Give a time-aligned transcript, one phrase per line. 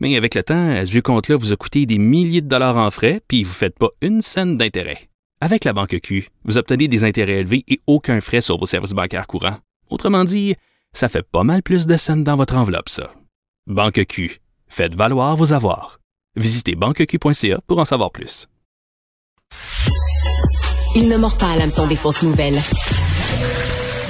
[0.00, 2.90] Mais avec le temps, ce vieux compte-là vous a coûté des milliers de dollars en
[2.90, 5.10] frais, puis vous ne faites pas une scène d'intérêt.
[5.42, 8.92] Avec la banque Q, vous obtenez des intérêts élevés et aucun frais sur vos services
[8.92, 9.58] bancaires courants.
[9.88, 10.54] Autrement dit,
[10.92, 13.12] ça fait pas mal plus de scènes dans votre enveloppe, ça.
[13.66, 16.00] Banque Q, faites valoir vos avoirs.
[16.36, 18.48] Visitez banqueq.ca pour en savoir plus.
[20.96, 22.60] Il ne mord pas à l'hameçon des fausses nouvelles.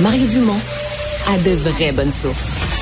[0.01, 0.61] Mario Dumont
[1.29, 2.80] a de vraies bonnes sources.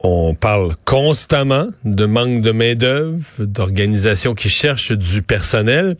[0.00, 5.96] On parle constamment de manque de main-d'œuvre, d'organisations qui cherchent du personnel.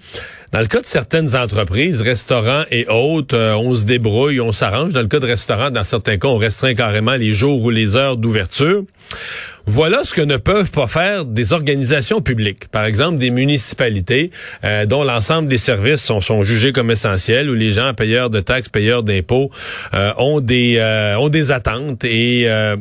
[0.53, 4.93] Dans le cas de certaines entreprises, restaurants et autres, euh, on se débrouille, on s'arrange.
[4.93, 7.97] Dans le cas de restaurants, dans certains cas, on restreint carrément les jours ou les
[7.97, 8.85] heures d'ouverture.
[9.71, 14.31] Voilà ce que ne peuvent pas faire des organisations publiques, par exemple des municipalités
[14.65, 18.71] euh, dont l'ensemble des services sont, jugés comme essentiels, où les gens payeurs de taxes,
[18.71, 19.51] payeurs d'impôts
[19.93, 22.77] euh, ont des euh, ont des attentes et euh,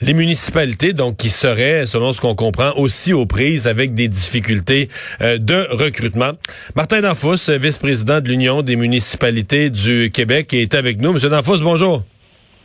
[0.00, 4.88] les municipalités donc qui seraient, selon ce qu'on comprend, aussi aux prises avec des difficultés
[5.20, 6.32] euh, de recrutement.
[6.74, 11.12] Martin Danfous, vice-président de l'Union des municipalités du Québec, est avec nous.
[11.12, 12.02] Monsieur Danfous, bonjour.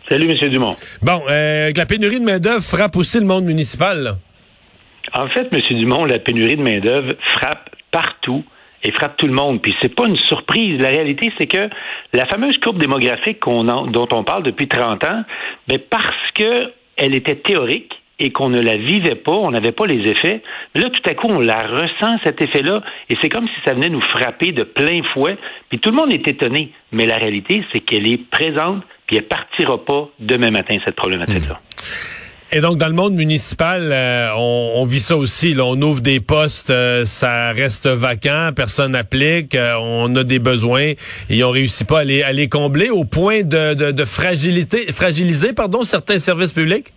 [0.09, 0.49] Salut, M.
[0.49, 0.75] Dumont.
[1.01, 4.03] Bon, euh, la pénurie de main-d'œuvre frappe aussi le monde municipal.
[4.03, 4.11] Là.
[5.13, 5.59] En fait, M.
[5.79, 8.45] Dumont, la pénurie de main-d'œuvre frappe partout
[8.83, 9.61] et frappe tout le monde.
[9.61, 10.79] Puis c'est pas une surprise.
[10.79, 11.69] La réalité, c'est que
[12.13, 15.23] la fameuse courbe démographique en, dont on parle depuis 30 ans,
[15.67, 19.85] mais parce que elle était théorique et qu'on ne la vivait pas, on n'avait pas
[19.85, 20.41] les effets.
[20.73, 23.73] Mais là, tout à coup, on la ressent, cet effet-là, et c'est comme si ça
[23.73, 25.37] venait nous frapper de plein fouet.
[25.69, 26.71] Puis tout le monde est étonné.
[26.91, 31.59] Mais la réalité, c'est qu'elle est présente, puis elle partira pas demain matin, cette problématique-là.
[32.53, 35.53] Et donc, dans le monde municipal, euh, on, on, vit ça aussi.
[35.53, 35.65] Là.
[35.65, 40.93] On ouvre des postes, euh, ça reste vacant, personne n'applique, euh, on a des besoins
[41.29, 45.51] et on réussit pas à les, à les combler au point de, de, de fragiliser
[45.53, 46.93] pardon, certains services publics?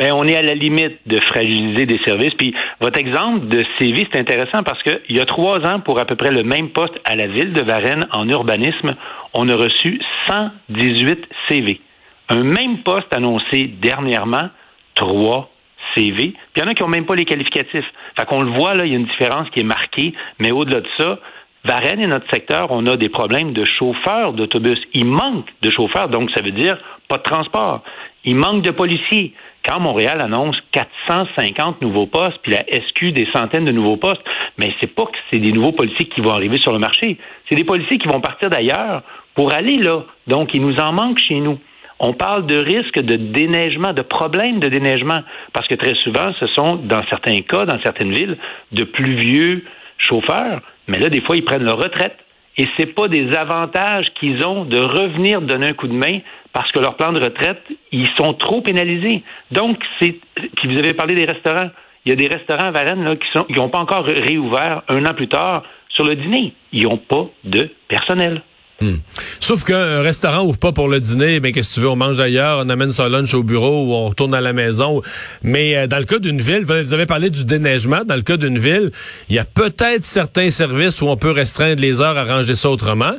[0.00, 2.32] Bien, on est à la limite de fragiliser des services.
[2.38, 6.06] Puis votre exemple de Sévis, c'est intéressant parce qu'il y a trois ans, pour à
[6.06, 8.94] peu près le même poste à la ville de Varennes en urbanisme,
[9.34, 11.82] on a reçu 118 CV.
[12.30, 14.48] Un même poste annoncé dernièrement,
[14.94, 15.50] trois
[15.94, 16.28] CV.
[16.28, 17.84] Puis il y en a qui n'ont même pas les qualificatifs.
[18.18, 20.80] Fait qu'on le voit, là, il y a une différence qui est marquée, mais au-delà
[20.80, 21.18] de ça,
[21.66, 24.78] Varennes et notre secteur, on a des problèmes de chauffeurs d'autobus.
[24.94, 27.82] Il manque de chauffeurs, donc ça veut dire pas de transport.
[28.24, 29.34] Il manque de policiers.
[29.64, 34.22] Quand Montréal annonce 450 nouveaux postes, puis la SQ des centaines de nouveaux postes,
[34.56, 37.18] mais c'est pas que c'est des nouveaux policiers qui vont arriver sur le marché.
[37.48, 39.02] C'est des policiers qui vont partir d'ailleurs
[39.34, 40.04] pour aller là.
[40.26, 41.58] Donc, il nous en manque chez nous.
[41.98, 45.20] On parle de risque de déneigement, de problèmes de déneigement,
[45.52, 48.38] parce que très souvent, ce sont, dans certains cas, dans certaines villes,
[48.72, 49.64] de plus vieux
[49.98, 52.16] chauffeurs, mais là, des fois, ils prennent leur retraite.
[52.56, 56.18] Et ce pas des avantages qu'ils ont de revenir donner un coup de main
[56.52, 57.62] parce que leur plan de retraite,
[57.92, 59.22] ils sont trop pénalisés.
[59.50, 60.16] Donc, c'est.
[60.56, 61.70] Puis vous avez parlé des restaurants.
[62.04, 65.14] Il y a des restaurants à Varennes là, qui n'ont pas encore réouvert un an
[65.14, 66.54] plus tard sur le dîner.
[66.72, 68.42] Ils n'ont pas de personnel.
[68.82, 68.96] Hmm.
[69.40, 72.18] Sauf qu'un restaurant ouvre pas pour le dîner, mais qu'est-ce que tu veux, on mange
[72.18, 75.02] ailleurs, on amène son lunch au bureau ou on retourne à la maison.
[75.42, 78.38] Mais euh, dans le cas d'une ville, vous avez parlé du déneigement, dans le cas
[78.38, 78.90] d'une ville,
[79.28, 83.12] il y a peut-être certains services où on peut restreindre les heures, arranger ça autrement,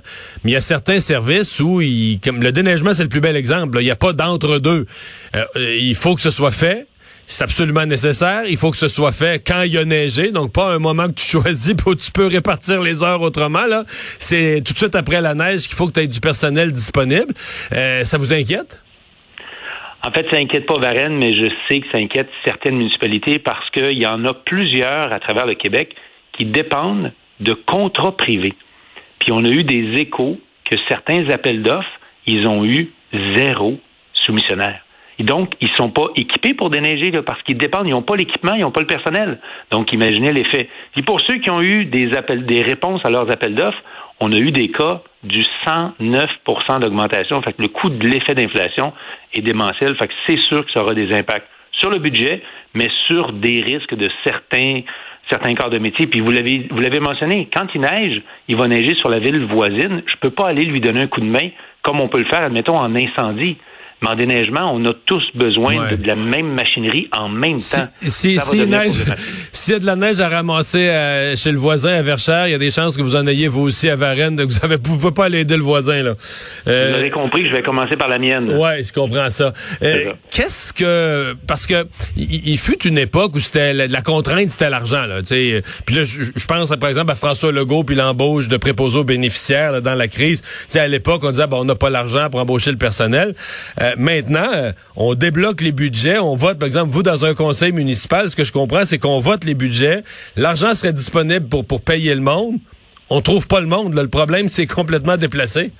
[0.44, 1.80] mais il y a certains services où,
[2.24, 4.88] comme le déneigement, c'est le plus bel exemple, il n'y a pas d'entre-deux.
[5.36, 5.46] Euh,
[5.80, 6.88] il faut que ce soit fait,
[7.32, 8.44] c'est absolument nécessaire.
[8.48, 11.14] Il faut que ce soit fait quand il a neigé, donc pas un moment que
[11.14, 13.66] tu choisis pour tu peux répartir les heures autrement.
[13.68, 16.72] Là, c'est tout de suite après la neige qu'il faut que tu aies du personnel
[16.72, 17.34] disponible.
[17.74, 18.84] Euh, ça vous inquiète?
[20.04, 23.70] En fait, ça inquiète pas Varennes, mais je sais que ça inquiète certaines municipalités parce
[23.70, 25.96] qu'il y en a plusieurs à travers le Québec
[26.34, 28.56] qui dépendent de contrats privés.
[29.20, 32.92] Puis on a eu des échos que certains appels d'offres, ils ont eu
[33.36, 33.80] zéro
[34.14, 34.82] soumissionnaire.
[35.24, 38.54] Donc, ils ne sont pas équipés pour déneiger parce qu'ils dépendent, ils n'ont pas l'équipement,
[38.54, 39.40] ils n'ont pas le personnel.
[39.72, 40.70] Donc, imaginez l'effet.
[40.98, 43.82] Et pour ceux qui ont eu des réponses à leurs appels d'offres,
[44.22, 47.42] on a eu des cas du 109% d'augmentation.
[47.42, 48.94] Fait que le coût de l'effet d'inflation
[49.34, 49.96] est démentiel.
[49.96, 52.44] Fait que c'est sûr que ça aura des impacts sur le budget,
[52.76, 54.82] mais sur des risques de certains
[55.30, 56.08] certains corps de métier.
[56.08, 59.44] Puis vous l'avez vous l'avez mentionné, quand il neige, il va neiger sur la ville
[59.46, 60.04] voisine.
[60.06, 61.50] Je peux pas aller lui donner un coup de main
[61.82, 63.58] comme on peut le faire, admettons, en incendie.
[64.02, 67.88] Mais en déneigement, on a tous besoin de, la même machinerie en même temps.
[68.02, 69.04] Si, si, neige,
[69.52, 72.52] s'il y a de la neige à ramasser euh, chez le voisin à Verchères, il
[72.52, 74.36] y a des chances que vous en ayez vous aussi à Varennes.
[74.36, 76.02] Donc vous ne pouvez pas aller aider le voisin.
[76.02, 76.16] Là.
[76.68, 78.50] Euh, vous avez compris que je vais commencer par la mienne.
[78.58, 79.54] Ouais, je comprends ça.
[79.84, 81.86] Euh, qu'est-ce que parce que
[82.18, 85.06] il, fut une époque où c'était la, contrainte, c'était l'argent.
[85.06, 89.04] Là, puis là, je, pense par exemple à François Legault puis l'embauche de préposés aux
[89.04, 90.42] bénéficiaires dans la crise.
[90.70, 93.36] sais, à l'époque, on disait bon, on n'a pas l'argent pour embaucher le personnel.
[93.80, 97.72] Euh, maintenant, euh, on débloque les budgets, on vote, par exemple, vous dans un conseil
[97.72, 100.04] municipal, ce que je comprends, c'est qu'on vote les budgets,
[100.36, 102.58] l'argent serait disponible pour, pour payer le monde.
[103.10, 103.94] On trouve pas le monde.
[103.94, 105.72] Le problème, c'est complètement déplacé.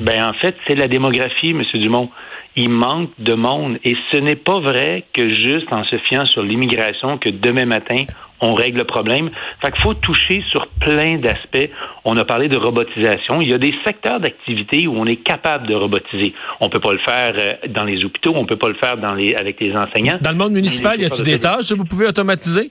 [0.00, 1.62] Ben en fait, c'est la démographie, M.
[1.74, 2.10] Dumont
[2.58, 3.78] il manque de monde.
[3.84, 8.04] Et ce n'est pas vrai que juste en se fiant sur l'immigration que demain matin,
[8.40, 9.30] on règle le problème.
[9.60, 11.70] Fait qu'il faut toucher sur plein d'aspects.
[12.04, 13.40] On a parlé de robotisation.
[13.40, 16.34] Il y a des secteurs d'activité où on est capable de robotiser.
[16.60, 19.14] On peut pas le faire euh, dans les hôpitaux, on peut pas le faire dans
[19.14, 20.18] les, avec les enseignants.
[20.20, 22.70] Dans le monde municipal, y a-t-il des tâches que vous pouvez automatiser?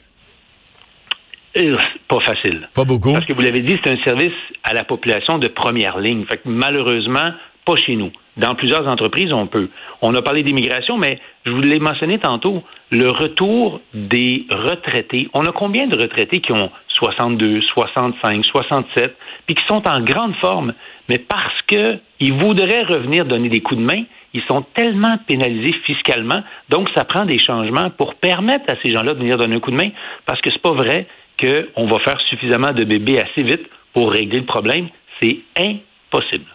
[1.57, 1.77] Euh,
[2.07, 2.69] pas facile.
[2.73, 3.13] Pas beaucoup.
[3.13, 4.33] Parce que vous l'avez dit, c'est un service
[4.63, 6.25] à la population de première ligne.
[6.25, 7.31] Fait que malheureusement,
[7.67, 8.11] pas chez nous.
[8.37, 9.69] Dans plusieurs entreprises, on peut.
[10.01, 15.27] On a parlé d'immigration, mais je vous l'ai mentionné tantôt, le retour des retraités.
[15.33, 19.15] On a combien de retraités qui ont 62, 65, 67,
[19.45, 20.73] puis qui sont en grande forme,
[21.09, 24.03] mais parce qu'ils voudraient revenir donner des coups de main,
[24.33, 29.13] ils sont tellement pénalisés fiscalement, donc ça prend des changements pour permettre à ces gens-là
[29.13, 29.89] de venir donner un coup de main,
[30.25, 31.07] parce que c'est pas vrai
[31.39, 34.87] qu'on va faire suffisamment de bébés assez vite pour régler le problème.
[35.21, 36.45] C'est impossible.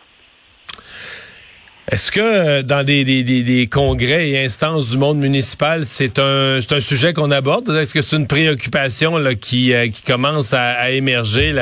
[1.91, 6.59] Est-ce que euh, dans des, des, des, congrès et instances du monde municipal, c'est un,
[6.59, 7.69] un sujet qu'on aborde?
[7.69, 11.53] Est-ce que c'est une préoccupation là, qui, euh, qui commence à, émerger,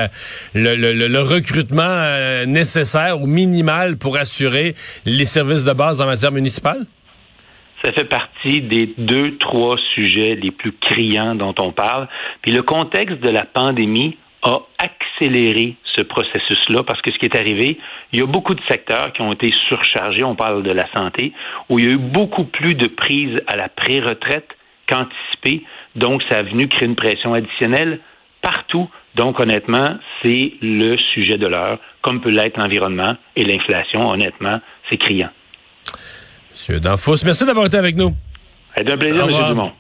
[0.55, 4.75] le, le, recrutement euh, nécessaire ou minimal pour assurer
[5.07, 6.87] les services de base en matière municipale?
[7.83, 12.09] Ça fait partie des deux, trois sujets les plus criants dont on parle.
[12.43, 17.37] Puis le contexte de la pandémie a accéléré ce processus-là parce que ce qui est
[17.37, 17.79] arrivé,
[18.13, 21.33] il y a beaucoup de secteurs qui ont été surchargés, on parle de la santé,
[21.69, 24.49] où il y a eu beaucoup plus de prises à la pré-retraite
[24.87, 25.65] qu'anticipé.
[25.97, 28.01] Donc, ça a venu créer une pression additionnelle
[28.43, 28.89] partout.
[29.15, 34.09] Donc, honnêtement, c'est le sujet de l'heure, comme peut l'être l'environnement et l'inflation.
[34.09, 35.31] Honnêtement, c'est criant.
[36.51, 38.13] Monsieur Danfous, merci d'avoir été avec nous.
[38.77, 39.49] C'est un plaisir, M.
[39.49, 39.73] Dumont.